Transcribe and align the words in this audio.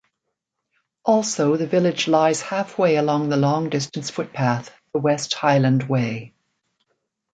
Also 1.05 1.57
the 1.57 1.67
village 1.67 2.07
lies 2.07 2.41
halfway 2.41 2.95
along 2.95 3.29
the 3.29 3.37
long 3.37 3.69
distance 3.69 4.09
footpath, 4.09 4.71
the 4.93 4.99
West 4.99 5.31
Highland 5.35 5.83
Way. 5.83 6.33